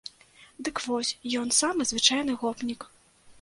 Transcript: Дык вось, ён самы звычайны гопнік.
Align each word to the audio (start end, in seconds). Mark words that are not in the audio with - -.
Дык 0.69 0.79
вось, 0.85 1.11
ён 1.41 1.51
самы 1.59 1.87
звычайны 1.91 2.31
гопнік. 2.41 2.81